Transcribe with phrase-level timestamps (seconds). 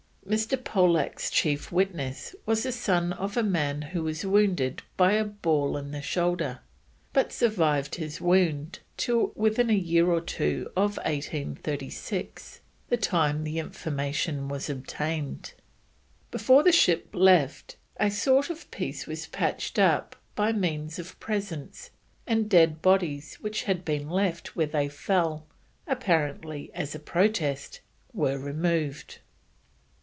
[0.23, 0.55] Mr.
[0.55, 5.75] Polack's chief witness was the son of a man who was wounded by a ball
[5.75, 6.59] in the shoulder,
[7.11, 13.59] but survived his wound till within a year or two of 1836, the time the
[13.59, 15.53] information was obtained.
[16.29, 21.89] Before the ship left, a sort of peace was patched up by means of presents,
[22.27, 25.45] and the dead bodies which had been left where they fell,
[25.87, 27.81] apparently as a protest,
[28.13, 29.17] were removed.